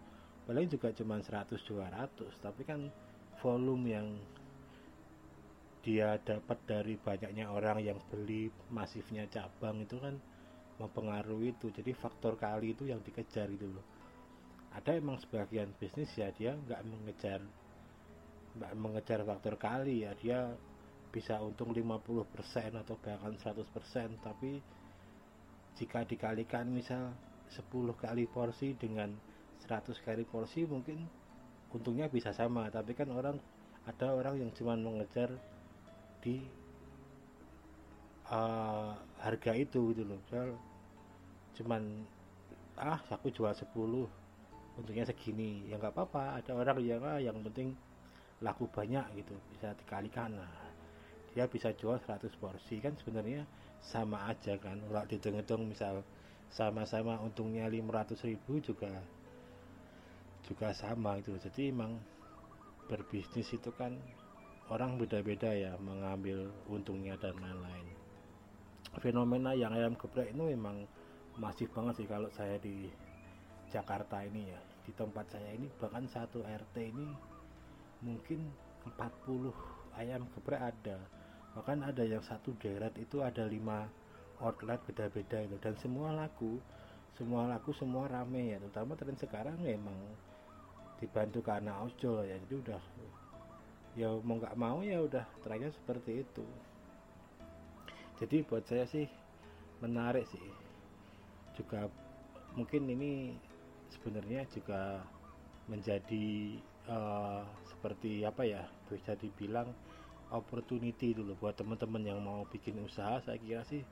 Paling 0.48 0.72
juga 0.72 0.96
cuma 0.96 1.20
100 1.20 1.60
200 1.60 2.40
tapi 2.40 2.64
kan 2.64 2.88
volume 3.44 3.84
yang 3.84 4.08
dia 5.84 6.16
dapat 6.24 6.56
dari 6.64 6.96
banyaknya 6.96 7.52
orang 7.52 7.84
yang 7.84 8.00
beli 8.08 8.48
masifnya 8.72 9.28
cabang 9.28 9.84
itu 9.84 10.00
kan 10.00 10.16
mempengaruhi 10.80 11.52
itu. 11.52 11.68
Jadi 11.68 11.92
faktor 11.92 12.40
kali 12.40 12.72
itu 12.72 12.88
yang 12.88 13.04
dikejar 13.04 13.52
gitu 13.52 13.68
loh. 13.68 13.84
Ada 14.72 14.96
emang 14.96 15.20
sebagian 15.20 15.76
bisnis 15.76 16.08
ya 16.16 16.32
dia 16.32 16.56
nggak 16.56 16.80
mengejar 16.88 17.44
nggak 18.56 18.72
mengejar 18.72 19.20
faktor 19.28 19.60
kali 19.60 20.08
ya. 20.08 20.16
Dia 20.16 20.48
bisa 21.12 21.36
untung 21.44 21.76
50% 21.76 22.24
atau 22.72 22.96
bahkan 23.04 23.36
100% 23.36 24.24
tapi 24.24 24.62
jika 25.76 26.06
dikalikan 26.08 26.70
misal 26.70 27.12
10 27.50 27.66
kali 27.98 28.30
porsi 28.30 28.78
dengan 28.78 29.10
100 29.66 30.06
kali 30.06 30.22
porsi 30.22 30.62
mungkin 30.64 31.02
untungnya 31.74 32.06
bisa 32.06 32.30
sama. 32.30 32.70
Tapi 32.70 32.94
kan 32.94 33.10
orang 33.10 33.36
ada 33.86 34.14
orang 34.14 34.38
yang 34.38 34.50
cuma 34.54 34.78
mengejar 34.78 35.34
di 36.22 36.46
uh, 38.30 38.94
harga 39.18 39.52
itu 39.58 39.90
gitu 39.94 40.06
loh. 40.06 40.20
Cuman 41.58 42.06
ah 42.78 43.02
aku 43.10 43.34
jual 43.34 43.50
10 43.50 43.74
untungnya 44.78 45.04
segini. 45.04 45.66
Ya 45.66 45.76
nggak 45.76 45.92
apa-apa 45.92 46.38
ada 46.38 46.52
orang 46.54 46.78
yang 46.80 47.02
ah, 47.02 47.18
yang 47.18 47.36
penting 47.50 47.74
laku 48.40 48.70
banyak 48.70 49.04
gitu 49.18 49.34
bisa 49.52 49.74
dikalikan. 49.74 50.38
Nah 50.38 50.54
dia 51.34 51.50
bisa 51.50 51.74
jual 51.74 51.98
100 51.98 52.30
porsi. 52.38 52.78
Kan 52.78 52.94
sebenarnya 52.94 53.42
sama 53.80 54.28
aja 54.28 54.54
kan 54.60 54.76
kalau 54.86 55.02
dihitung-hitung 55.08 55.64
misal 55.66 56.04
sama-sama 56.50 57.16
untungnya 57.22 57.70
500 57.70 58.26
ribu 58.26 58.58
juga 58.58 58.90
juga 60.44 60.74
sama 60.74 61.16
itu 61.22 61.38
jadi 61.38 61.70
emang 61.70 61.94
berbisnis 62.90 63.54
itu 63.54 63.70
kan 63.78 63.94
orang 64.70 64.98
beda-beda 64.98 65.50
ya 65.50 65.74
mengambil 65.82 66.46
untungnya 66.70 67.18
dan 67.18 67.34
lain-lain. 67.38 67.86
Fenomena 69.02 69.54
yang 69.54 69.74
ayam 69.74 69.98
geprek 69.98 70.30
itu 70.30 70.42
memang 70.46 70.86
masih 71.38 71.66
banget 71.70 72.02
sih 72.02 72.08
kalau 72.10 72.30
saya 72.34 72.58
di 72.58 72.86
Jakarta 73.70 74.22
ini 74.22 74.50
ya. 74.50 74.60
Di 74.86 74.90
tempat 74.94 75.30
saya 75.30 75.54
ini 75.54 75.70
bahkan 75.78 76.06
satu 76.06 76.42
RT 76.42 76.76
ini 76.82 77.06
mungkin 78.02 78.50
40 78.86 79.50
ayam 79.98 80.26
geprek 80.38 80.62
ada. 80.62 80.98
Bahkan 81.54 81.78
ada 81.82 82.02
yang 82.06 82.22
satu 82.22 82.54
deret 82.58 82.94
itu 82.98 83.22
ada 83.22 83.46
lima 83.46 83.90
outlet 84.40 84.80
beda-beda 84.88 85.38
itu. 85.44 85.56
Dan 85.60 85.76
semua 85.78 86.12
laku 86.12 86.60
semua 87.16 87.44
laku 87.44 87.76
semua 87.76 88.08
rame 88.08 88.56
ya. 88.56 88.58
Terutama 88.58 88.96
tren 88.96 89.16
sekarang 89.16 89.56
memang 89.60 89.96
dibantu 91.00 91.44
karena 91.44 91.80
ojol 91.84 92.24
ya. 92.24 92.36
Jadi 92.48 92.54
udah 92.60 92.82
ya 93.98 94.08
mau 94.22 94.38
nggak 94.38 94.56
mau 94.56 94.78
ya 94.80 95.02
udah 95.04 95.24
trennya 95.44 95.70
seperti 95.72 96.24
itu. 96.24 96.46
Jadi 98.20 98.44
buat 98.44 98.64
saya 98.68 98.84
sih 98.88 99.08
menarik 99.80 100.28
sih. 100.28 100.44
Juga 101.56 101.88
mungkin 102.56 102.88
ini 102.88 103.32
sebenarnya 103.92 104.46
juga 104.52 105.02
menjadi 105.66 106.58
uh, 106.88 107.42
seperti 107.68 108.26
apa 108.26 108.42
ya 108.44 108.62
bisa 108.90 109.14
dibilang 109.18 109.70
opportunity 110.30 111.14
dulu 111.14 111.34
buat 111.42 111.58
teman-teman 111.58 112.02
yang 112.06 112.20
mau 112.22 112.46
bikin 112.48 112.78
usaha. 112.84 113.18
Saya 113.24 113.38
kira 113.40 113.66
sih 113.66 113.82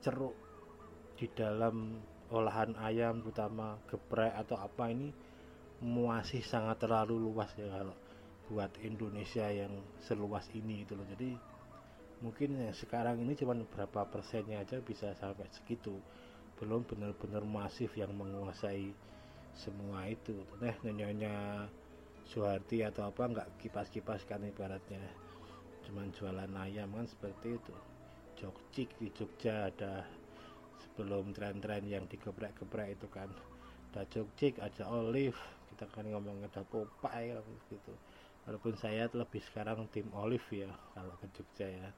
ceruk 0.00 0.32
di 1.20 1.28
dalam 1.36 2.00
olahan 2.32 2.72
ayam 2.80 3.20
terutama 3.20 3.76
geprek 3.84 4.32
atau 4.32 4.56
apa 4.56 4.88
ini 4.88 5.12
masih 5.84 6.40
sangat 6.40 6.80
terlalu 6.80 7.20
luas 7.20 7.52
ya 7.56 7.68
kalau 7.68 7.96
buat 8.48 8.72
Indonesia 8.80 9.46
yang 9.52 9.70
seluas 10.00 10.48
ini 10.56 10.88
itu 10.88 10.96
loh. 10.96 11.04
Jadi 11.04 11.36
mungkin 12.24 12.56
yang 12.56 12.76
sekarang 12.76 13.20
ini 13.20 13.36
cuma 13.36 13.56
berapa 13.56 14.08
persennya 14.08 14.64
aja 14.64 14.80
bisa 14.80 15.12
sampai 15.16 15.48
segitu. 15.52 16.00
Belum 16.56 16.84
benar-benar 16.84 17.44
masif 17.44 17.92
yang 17.96 18.12
menguasai 18.16 18.92
semua 19.52 20.08
itu. 20.08 20.36
Nah 20.60 20.74
nyonya 20.84 21.68
Suharti 22.30 22.86
atau 22.86 23.10
apa 23.10 23.26
nggak 23.26 23.48
kipas-kipas 23.58 24.22
kan 24.22 24.44
ibaratnya. 24.46 25.02
Cuman 25.82 26.14
jualan 26.14 26.52
ayam 26.62 26.94
kan 26.94 27.06
seperti 27.08 27.58
itu 27.58 27.74
Jogcik 28.40 28.88
di 28.96 29.12
Jogja 29.12 29.68
ada 29.68 30.08
sebelum 30.80 31.36
tren-tren 31.36 31.84
yang 31.84 32.08
digeprek-geprek 32.08 32.96
itu 32.96 33.06
kan. 33.12 33.28
Ada 33.92 34.08
Jogcik 34.08 34.56
ada 34.64 34.88
Olive 34.88 35.36
kita 35.68 35.84
kan 35.92 36.08
ngomong 36.08 36.40
ada 36.48 36.64
Popeye 36.64 37.36
gitu. 37.68 37.92
Walaupun 38.48 38.72
saya 38.80 39.04
lebih 39.12 39.44
sekarang 39.44 39.84
tim 39.92 40.08
Olive 40.16 40.48
ya 40.48 40.72
kalau 40.96 41.12
ke 41.20 41.28
Jogja 41.36 41.68
ya. 41.68 41.88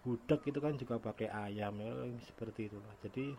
Gudeg 0.00 0.40
itu 0.48 0.58
kan 0.64 0.74
juga 0.80 0.96
pakai 0.96 1.28
ayam 1.28 1.76
ya 1.76 1.92
seperti 2.24 2.72
itu. 2.72 2.80
Jadi 3.04 3.36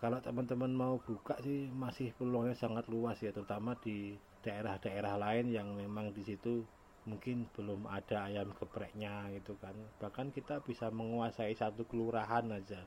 kalau 0.00 0.16
teman-teman 0.24 0.72
mau 0.72 0.96
buka 0.96 1.36
sih 1.44 1.68
masih 1.68 2.16
peluangnya 2.16 2.56
sangat 2.56 2.88
luas 2.88 3.20
ya 3.20 3.36
terutama 3.36 3.76
di 3.76 4.16
daerah-daerah 4.40 5.20
lain 5.20 5.52
yang 5.52 5.76
memang 5.76 6.16
di 6.16 6.24
situ 6.24 6.64
mungkin 7.08 7.48
belum 7.56 7.88
ada 7.88 8.28
ayam 8.28 8.52
gepreknya 8.56 9.30
gitu 9.40 9.56
kan. 9.56 9.72
Bahkan 10.02 10.34
kita 10.36 10.60
bisa 10.60 10.92
menguasai 10.92 11.56
satu 11.56 11.88
kelurahan 11.88 12.44
aja. 12.52 12.84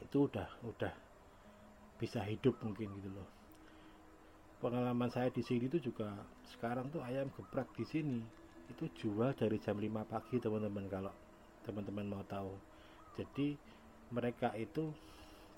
Itu 0.00 0.28
udah 0.30 0.48
udah 0.64 0.94
bisa 2.00 2.24
hidup 2.24 2.56
mungkin 2.64 2.88
gitu 2.98 3.10
loh. 3.12 3.28
Pengalaman 4.62 5.10
saya 5.10 5.28
di 5.28 5.42
sini 5.42 5.66
tuh 5.66 5.82
juga 5.82 6.14
sekarang 6.54 6.88
tuh 6.88 7.02
ayam 7.02 7.28
geprek 7.34 7.70
di 7.74 7.84
sini 7.84 8.18
itu 8.70 8.86
jual 8.94 9.34
dari 9.34 9.58
jam 9.58 9.74
5 9.74 9.90
pagi 10.06 10.38
teman-teman 10.38 10.86
kalau 10.86 11.12
teman-teman 11.66 12.06
mau 12.08 12.24
tahu. 12.24 12.54
Jadi 13.18 13.58
mereka 14.14 14.54
itu 14.56 14.94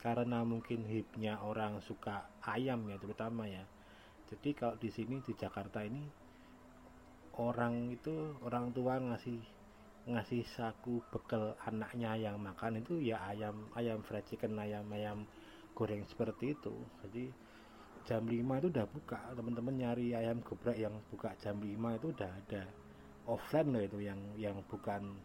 karena 0.00 0.44
mungkin 0.44 0.84
hipnya 0.84 1.40
orang 1.40 1.80
suka 1.80 2.28
ayam 2.44 2.84
ya 2.90 2.96
terutama 3.00 3.48
ya. 3.48 3.64
Jadi 4.28 4.50
kalau 4.56 4.76
di 4.76 4.88
sini 4.92 5.20
di 5.24 5.32
Jakarta 5.36 5.84
ini 5.84 6.23
orang 7.38 7.90
itu 7.90 8.34
orang 8.46 8.70
tua 8.70 8.98
ngasih 8.98 9.42
ngasih 10.04 10.44
saku 10.44 11.00
bekal 11.08 11.56
anaknya 11.64 12.12
yang 12.14 12.36
makan 12.36 12.78
itu 12.78 13.00
ya 13.00 13.16
ayam 13.24 13.72
ayam 13.72 14.04
fried 14.04 14.22
chicken 14.28 14.60
ayam 14.60 14.84
ayam 14.92 15.24
goreng 15.74 16.04
seperti 16.06 16.54
itu. 16.54 16.74
Jadi 17.02 17.32
jam 18.04 18.22
5 18.22 18.60
itu 18.60 18.68
udah 18.70 18.86
buka 18.86 19.18
teman-teman 19.34 19.74
nyari 19.74 20.12
ayam 20.14 20.44
geprek 20.44 20.78
yang 20.78 20.94
buka 21.10 21.34
jam 21.40 21.58
5 21.58 21.98
itu 21.98 22.06
udah 22.14 22.30
ada. 22.30 22.62
Offline 23.24 23.68
loh 23.72 23.82
itu 23.82 23.98
yang 24.04 24.20
yang 24.36 24.56
bukan. 24.68 25.16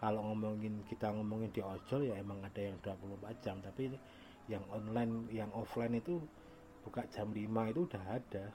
Kalau 0.00 0.32
ngomongin 0.32 0.80
kita 0.88 1.12
ngomongin 1.12 1.52
di 1.52 1.60
ojol 1.60 2.08
ya 2.08 2.16
emang 2.16 2.40
ada 2.40 2.56
yang 2.56 2.78
24 2.80 3.44
jam 3.44 3.60
tapi 3.60 3.92
yang 4.48 4.64
online 4.72 5.28
yang 5.28 5.52
offline 5.52 5.92
itu 5.92 6.16
buka 6.80 7.04
jam 7.12 7.28
5 7.28 7.44
itu 7.68 7.80
udah 7.84 8.04
ada 8.08 8.48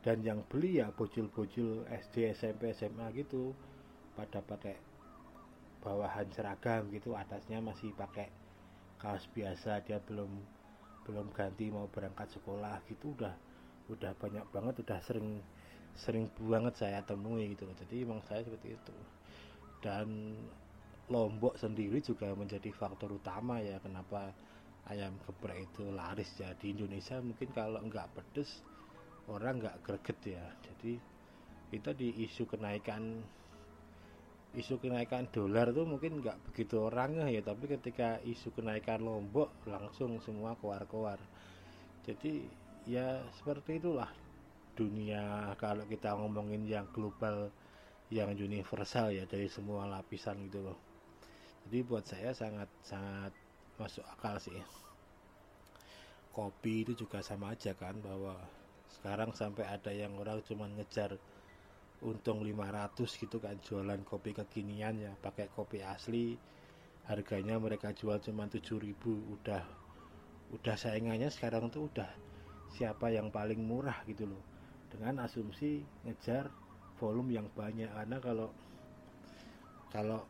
dan 0.00 0.24
yang 0.24 0.40
beli 0.48 0.80
ya 0.80 0.88
bocil-bocil 0.88 1.84
SD 1.88 2.32
SMP 2.32 2.72
SMA 2.72 3.12
gitu. 3.12 3.52
Pada 4.16 4.40
pakai 4.40 4.76
bawahan 5.80 6.28
seragam 6.32 6.88
gitu 6.92 7.16
atasnya 7.16 7.60
masih 7.60 7.92
pakai 7.96 8.28
kaos 9.00 9.24
biasa 9.32 9.80
dia 9.84 9.96
belum 10.04 10.28
belum 11.08 11.32
ganti 11.32 11.72
mau 11.72 11.88
berangkat 11.88 12.32
sekolah 12.36 12.80
gitu. 12.88 13.12
Udah 13.16 13.34
udah 13.92 14.12
banyak 14.16 14.44
banget 14.54 14.74
udah 14.84 14.98
sering 15.04 15.40
sering 15.96 16.32
banget 16.48 16.74
saya 16.80 17.04
temui 17.04 17.52
gitu. 17.52 17.68
Jadi 17.84 18.04
emang 18.04 18.24
saya 18.24 18.40
seperti 18.44 18.76
itu. 18.76 18.96
Dan 19.84 20.36
Lombok 21.10 21.58
sendiri 21.58 21.98
juga 21.98 22.30
menjadi 22.38 22.70
faktor 22.70 23.10
utama 23.18 23.58
ya 23.58 23.82
kenapa 23.82 24.30
ayam 24.86 25.12
geprek 25.26 25.66
itu 25.66 25.90
laris. 25.90 26.30
Ya 26.38 26.54
di 26.54 26.70
Indonesia 26.70 27.18
mungkin 27.18 27.50
kalau 27.50 27.82
nggak 27.82 28.14
pedes 28.14 28.62
orang 29.30 29.62
nggak 29.62 29.78
greget 29.86 30.18
ya. 30.36 30.44
Jadi 30.66 30.98
kita 31.70 31.94
di 31.94 32.26
isu 32.26 32.50
kenaikan 32.50 33.22
isu 34.50 34.82
kenaikan 34.82 35.30
dolar 35.30 35.70
tuh 35.70 35.86
mungkin 35.86 36.18
nggak 36.18 36.50
begitu 36.50 36.82
orang 36.82 37.22
ya 37.30 37.38
tapi 37.38 37.70
ketika 37.70 38.18
isu 38.26 38.50
kenaikan 38.50 38.98
lombok 39.06 39.54
langsung 39.70 40.18
semua 40.18 40.58
keluar-keluar. 40.58 41.22
Jadi 42.02 42.42
ya 42.90 43.22
seperti 43.38 43.78
itulah 43.78 44.10
dunia 44.74 45.54
kalau 45.62 45.86
kita 45.86 46.18
ngomongin 46.18 46.66
yang 46.66 46.90
global 46.90 47.54
yang 48.10 48.34
universal 48.34 49.14
ya 49.14 49.22
dari 49.30 49.46
semua 49.46 49.86
lapisan 49.86 50.50
gitu 50.50 50.66
loh. 50.66 50.78
Jadi 51.68 51.78
buat 51.86 52.02
saya 52.02 52.34
sangat 52.34 52.66
sangat 52.82 53.30
masuk 53.78 54.02
akal 54.02 54.42
sih. 54.42 54.58
Kopi 56.34 56.82
itu 56.82 57.06
juga 57.06 57.22
sama 57.22 57.54
aja 57.54 57.70
kan 57.78 57.94
bahwa 58.02 58.34
sekarang 58.98 59.30
sampai 59.30 59.70
ada 59.70 59.94
yang 59.94 60.18
orang 60.18 60.42
cuma 60.42 60.66
ngejar 60.66 61.14
untung 62.00 62.40
500 62.42 63.06
gitu 63.06 63.36
kan 63.38 63.54
jualan 63.60 64.00
kopi 64.02 64.32
kekinian 64.32 64.98
ya 64.98 65.12
pakai 65.20 65.52
kopi 65.52 65.84
asli. 65.84 66.34
Harganya 67.06 67.58
mereka 67.58 67.90
jual 67.90 68.22
cuma 68.22 68.46
7000 68.46 68.94
udah 69.06 69.64
udah 70.50 70.76
saingannya 70.78 71.30
sekarang 71.30 71.70
tuh 71.70 71.90
udah 71.90 72.10
siapa 72.70 73.10
yang 73.10 73.30
paling 73.30 73.62
murah 73.62 74.02
gitu 74.06 74.26
loh. 74.30 74.42
Dengan 74.90 75.26
asumsi 75.26 75.82
ngejar 76.06 76.50
volume 76.98 77.38
yang 77.38 77.46
banyak 77.50 77.88
karena 77.88 78.18
kalau 78.18 78.48
kalau 79.90 80.20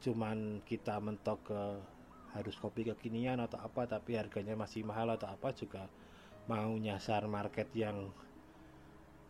cuman 0.00 0.64
kita 0.64 0.96
mentok 1.00 1.52
ke 1.52 1.62
harus 2.32 2.54
kopi 2.56 2.86
kekinian 2.88 3.42
atau 3.42 3.58
apa 3.60 3.84
tapi 3.90 4.14
harganya 4.14 4.54
masih 4.54 4.86
mahal 4.86 5.12
atau 5.12 5.28
apa 5.28 5.50
juga 5.52 5.84
mau 6.50 6.74
nyasar 6.74 7.30
market 7.30 7.70
yang 7.78 8.10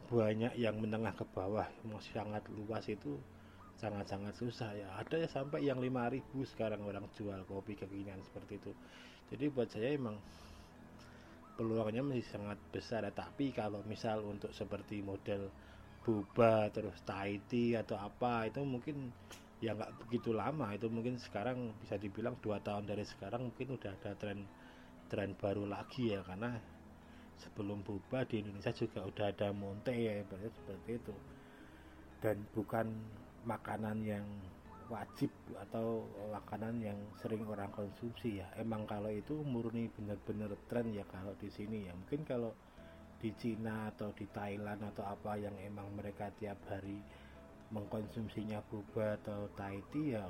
banyak 0.08 0.56
yang 0.56 0.80
menengah 0.80 1.12
ke 1.12 1.28
bawah 1.36 1.68
masih 1.84 2.16
sangat 2.16 2.42
luas 2.50 2.88
itu 2.88 3.20
sangat-sangat 3.80 4.34
susah 4.36 4.72
ya. 4.76 4.88
Ada 5.00 5.24
ya 5.24 5.28
sampai 5.28 5.64
yang 5.64 5.80
5000 5.80 6.20
sekarang 6.44 6.84
orang 6.84 7.08
jual 7.16 7.40
kopi 7.48 7.76
kekinian 7.76 8.20
seperti 8.20 8.60
itu. 8.60 8.72
Jadi 9.32 9.44
buat 9.48 9.68
saya 9.72 9.96
emang 9.96 10.20
peluangnya 11.56 12.04
masih 12.04 12.26
sangat 12.28 12.58
besar 12.68 13.08
ya. 13.08 13.12
Tapi 13.12 13.56
kalau 13.56 13.80
misal 13.88 14.20
untuk 14.24 14.52
seperti 14.52 15.00
model 15.00 15.48
boba 16.00 16.72
terus 16.72 16.96
tea 17.04 17.80
atau 17.80 18.00
apa 18.00 18.48
itu 18.48 18.60
mungkin 18.64 19.12
ya 19.64 19.72
nggak 19.72 20.04
begitu 20.04 20.36
lama. 20.36 20.76
Itu 20.76 20.92
mungkin 20.92 21.16
sekarang 21.16 21.72
bisa 21.80 21.96
dibilang 21.96 22.36
dua 22.44 22.60
tahun 22.60 22.84
dari 22.84 23.06
sekarang 23.06 23.48
mungkin 23.48 23.80
udah 23.80 23.92
ada 23.96 24.12
tren 24.18 24.44
tren 25.08 25.32
baru 25.38 25.64
lagi 25.64 26.12
ya. 26.12 26.20
Karena 26.20 26.79
sebelum 27.40 27.80
boba 27.80 28.28
di 28.28 28.44
Indonesia 28.44 28.72
juga 28.76 29.08
udah 29.08 29.26
ada 29.32 29.48
monte 29.56 29.96
ya 29.96 30.20
seperti 30.28 30.90
itu. 31.00 31.14
Dan 32.20 32.44
bukan 32.52 32.86
makanan 33.48 34.04
yang 34.04 34.26
wajib 34.92 35.32
atau 35.56 36.04
makanan 36.28 36.82
yang 36.84 36.98
sering 37.16 37.42
orang 37.48 37.72
konsumsi 37.72 38.44
ya. 38.44 38.48
Emang 38.60 38.84
kalau 38.84 39.08
itu 39.08 39.40
murni 39.40 39.88
benar-benar 39.88 40.52
tren 40.68 40.92
ya 40.92 41.08
kalau 41.08 41.32
di 41.40 41.48
sini 41.48 41.88
ya. 41.88 41.96
Mungkin 41.96 42.28
kalau 42.28 42.52
di 43.20 43.32
Cina 43.36 43.88
atau 43.92 44.12
di 44.16 44.28
Thailand 44.28 44.80
atau 44.92 45.04
apa 45.04 45.36
yang 45.36 45.56
emang 45.60 45.88
mereka 45.92 46.32
tiap 46.36 46.56
hari 46.68 47.00
mengkonsumsinya 47.70 48.64
boba 48.66 49.20
atau 49.20 49.46
Thai 49.54 49.78
tea 49.92 50.18
ya 50.18 50.24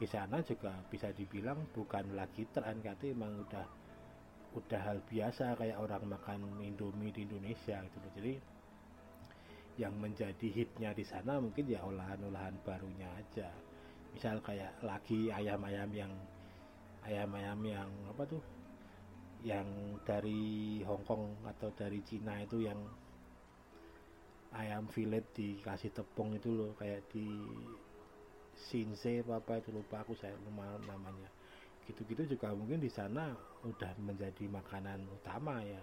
di 0.00 0.08
sana 0.08 0.40
juga 0.40 0.72
bisa 0.88 1.12
dibilang 1.12 1.60
bukan 1.76 2.16
lagi 2.16 2.48
tren 2.48 2.80
emang 2.80 3.44
udah 3.44 3.79
udah 4.50 4.80
hal 4.82 4.98
biasa 5.06 5.54
kayak 5.54 5.78
orang 5.78 6.10
makan 6.10 6.40
Indomie 6.58 7.14
di 7.14 7.22
Indonesia 7.22 7.78
gitu 7.86 7.98
loh. 8.02 8.12
Jadi 8.18 8.34
yang 9.78 9.94
menjadi 9.96 10.48
hitnya 10.50 10.90
di 10.90 11.06
sana 11.06 11.38
mungkin 11.38 11.70
ya 11.70 11.80
olahan-olahan 11.86 12.58
barunya 12.66 13.06
aja. 13.14 13.48
Misal 14.10 14.42
kayak 14.42 14.82
lagi 14.82 15.30
ayam-ayam 15.30 15.90
yang 15.94 16.12
ayam-ayam 17.06 17.60
yang 17.62 17.90
apa 18.10 18.22
tuh? 18.26 18.42
Yang 19.46 19.68
dari 20.04 20.82
Hong 20.84 21.06
Kong 21.06 21.24
atau 21.46 21.70
dari 21.72 22.02
Cina 22.02 22.42
itu 22.42 22.66
yang 22.66 22.76
ayam 24.50 24.90
filet 24.90 25.22
dikasih 25.30 25.94
tepung 25.94 26.34
itu 26.34 26.50
loh 26.50 26.74
kayak 26.74 27.06
di 27.14 27.26
Sinse 28.60 29.22
apa 29.24 29.40
apa 29.40 29.62
itu 29.62 29.70
lupa 29.72 30.02
aku 30.02 30.12
saya 30.18 30.34
lupa 30.42 30.76
namanya 30.84 31.30
gitu-gitu 31.90 32.38
juga 32.38 32.54
mungkin 32.54 32.78
di 32.78 32.88
sana 32.88 33.34
udah 33.66 33.92
menjadi 33.98 34.46
makanan 34.46 35.02
utama 35.10 35.58
ya. 35.66 35.82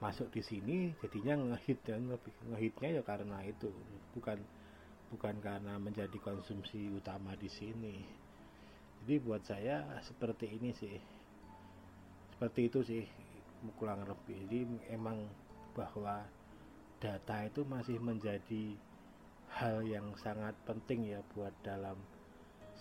Masuk 0.00 0.32
di 0.32 0.40
sini 0.40 0.96
jadinya 1.04 1.36
ngehit 1.52 1.84
dan 1.84 2.08
lebih 2.08 2.32
ngehitnya 2.48 2.88
ya 2.98 3.02
karena 3.04 3.44
itu. 3.44 3.68
Bukan 4.16 4.40
bukan 5.12 5.36
karena 5.44 5.76
menjadi 5.76 6.16
konsumsi 6.24 6.88
utama 6.88 7.36
di 7.36 7.52
sini. 7.52 8.00
Jadi 9.04 9.14
buat 9.20 9.44
saya 9.44 10.00
seperti 10.00 10.56
ini 10.56 10.70
sih. 10.72 10.96
Seperti 12.36 12.60
itu 12.72 12.80
sih 12.80 13.04
kurang 13.76 14.08
lebih. 14.08 14.48
Jadi 14.48 14.60
emang 14.88 15.28
bahwa 15.76 16.24
data 17.00 17.44
itu 17.44 17.64
masih 17.68 18.00
menjadi 18.00 18.76
hal 19.50 19.82
yang 19.82 20.14
sangat 20.16 20.54
penting 20.64 21.10
ya 21.10 21.20
buat 21.34 21.52
dalam 21.64 21.98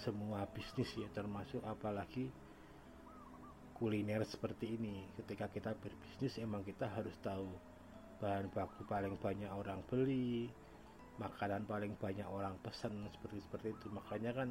semua 0.04 0.48
bisnis 0.52 0.88
ya 0.96 1.08
termasuk 1.12 1.60
apalagi 1.68 2.32
kuliner 3.76 4.24
seperti 4.28 4.76
ini. 4.76 5.08
Ketika 5.20 5.48
kita 5.52 5.72
berbisnis 5.76 6.36
emang 6.40 6.64
kita 6.68 6.88
harus 6.92 7.16
tahu 7.24 7.48
bahan 8.20 8.52
baku 8.52 8.84
paling 8.84 9.16
banyak 9.16 9.48
orang 9.48 9.80
beli 9.88 10.52
makanan 11.20 11.68
paling 11.68 11.96
banyak 11.96 12.28
orang 12.28 12.56
pesan 12.60 13.08
seperti 13.12 13.40
seperti 13.44 13.68
itu. 13.76 13.88
Makanya 13.92 14.32
kan 14.36 14.50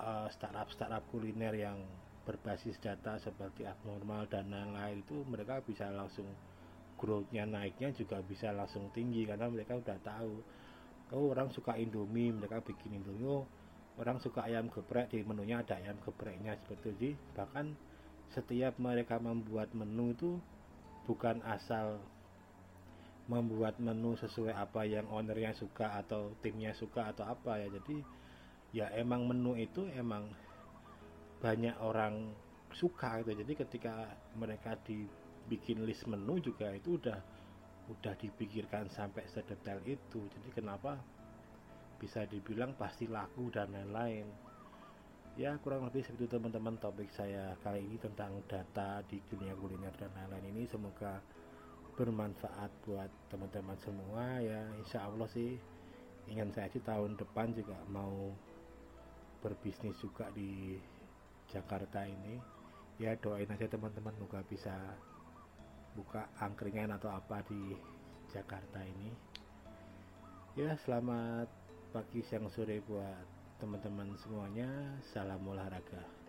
uh, 0.00 0.28
startup 0.32 0.68
startup 0.72 1.04
kuliner 1.12 1.52
yang 1.52 1.80
berbasis 2.24 2.76
data 2.80 3.16
seperti 3.20 3.64
abnormal 3.64 4.28
dan 4.28 4.52
lain-lain 4.52 5.00
itu 5.00 5.24
mereka 5.24 5.64
bisa 5.64 5.88
langsung 5.88 6.28
growthnya 7.00 7.48
naiknya 7.48 7.96
juga 7.96 8.20
bisa 8.20 8.52
langsung 8.52 8.92
tinggi 8.92 9.24
karena 9.24 9.48
mereka 9.48 9.80
udah 9.80 9.98
tahu 10.04 10.44
oh 11.14 11.34
orang 11.34 11.50
suka 11.50 11.74
indomie 11.76 12.30
mereka 12.30 12.62
bikin 12.62 12.98
indomie. 13.02 13.26
Oh 13.26 13.44
orang 14.00 14.16
suka 14.22 14.48
ayam 14.48 14.72
geprek 14.72 15.12
di 15.12 15.20
menunya 15.20 15.60
ada 15.60 15.76
ayam 15.76 15.98
gepreknya 16.00 16.56
seperti 16.56 16.88
itu. 16.96 17.08
Bahkan 17.36 17.66
setiap 18.30 18.78
mereka 18.78 19.18
membuat 19.18 19.74
menu 19.76 20.14
itu 20.14 20.38
bukan 21.04 21.42
asal 21.44 21.98
membuat 23.26 23.78
menu 23.78 24.18
sesuai 24.18 24.54
apa 24.56 24.86
yang 24.86 25.06
ownernya 25.06 25.54
suka 25.54 26.00
atau 26.02 26.34
timnya 26.40 26.72
suka 26.72 27.12
atau 27.12 27.28
apa 27.28 27.60
ya. 27.60 27.68
Jadi 27.76 27.96
ya 28.70 28.86
emang 28.94 29.26
menu 29.26 29.58
itu 29.58 29.84
emang 29.92 30.30
banyak 31.42 31.76
orang 31.82 32.32
suka 32.72 33.20
gitu. 33.20 33.42
Jadi 33.44 33.52
ketika 33.58 34.14
mereka 34.38 34.78
dibikin 34.86 35.82
list 35.84 36.06
menu 36.06 36.38
juga 36.38 36.70
itu 36.72 36.96
udah 36.96 37.18
udah 37.90 38.14
dipikirkan 38.14 38.86
sampai 38.86 39.26
sedetail 39.26 39.82
itu. 39.82 40.22
Jadi 40.30 40.48
kenapa 40.54 40.94
bisa 41.98 42.24
dibilang 42.24 42.78
pasti 42.78 43.10
laku 43.10 43.50
dan 43.50 43.74
lain-lain? 43.74 44.26
Ya 45.38 45.54
kurang 45.62 45.86
lebih 45.86 46.06
seperti 46.06 46.30
teman-teman 46.30 46.78
topik 46.78 47.10
saya 47.10 47.54
kali 47.62 47.86
ini 47.86 47.96
tentang 47.98 48.42
data 48.46 49.02
di 49.06 49.18
dunia 49.30 49.54
kuliner 49.58 49.94
dan 49.98 50.10
lain-lain 50.14 50.54
ini. 50.54 50.62
Semoga 50.70 51.18
bermanfaat 51.98 52.70
buat 52.86 53.10
teman-teman 53.30 53.78
semua 53.82 54.38
ya. 54.38 54.62
Insya 54.78 55.06
Allah 55.06 55.26
sih 55.30 55.58
ingin 56.30 56.54
saya 56.54 56.70
sih 56.70 56.82
tahun 56.82 57.18
depan 57.18 57.50
juga 57.54 57.76
mau 57.90 58.30
berbisnis 59.42 59.98
juga 59.98 60.30
di 60.30 60.78
Jakarta 61.50 62.06
ini. 62.06 62.38
Ya 63.00 63.16
doain 63.16 63.48
aja 63.48 63.64
teman-teman 63.64 64.12
semoga 64.12 64.44
bisa 64.44 64.76
buka 65.96 66.28
angkringan 66.38 66.94
atau 66.94 67.10
apa 67.10 67.42
di 67.46 67.74
Jakarta 68.30 68.82
ini. 68.84 69.10
Ya 70.54 70.74
selamat 70.86 71.50
pagi 71.90 72.22
siang 72.22 72.50
sore 72.50 72.82
buat 72.84 73.26
teman-teman 73.58 74.14
semuanya. 74.18 74.68
Salam 75.14 75.42
olahraga 75.46 76.19